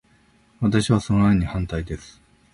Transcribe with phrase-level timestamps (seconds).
[0.59, 2.19] 私は、その案に反対です。